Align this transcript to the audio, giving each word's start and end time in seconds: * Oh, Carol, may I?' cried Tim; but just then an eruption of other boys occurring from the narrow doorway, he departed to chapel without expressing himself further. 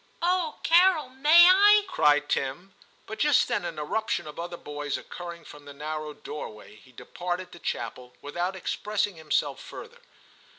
* 0.11 0.21
Oh, 0.23 0.57
Carol, 0.63 1.09
may 1.09 1.47
I?' 1.47 1.83
cried 1.87 2.27
Tim; 2.27 2.73
but 3.05 3.19
just 3.19 3.47
then 3.47 3.63
an 3.63 3.77
eruption 3.77 4.25
of 4.25 4.39
other 4.39 4.57
boys 4.57 4.97
occurring 4.97 5.45
from 5.45 5.65
the 5.65 5.73
narrow 5.75 6.11
doorway, 6.11 6.77
he 6.77 6.91
departed 6.91 7.51
to 7.51 7.59
chapel 7.59 8.15
without 8.19 8.55
expressing 8.55 9.15
himself 9.15 9.61
further. 9.61 9.99